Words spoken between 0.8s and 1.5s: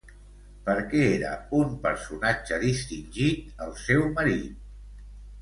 què era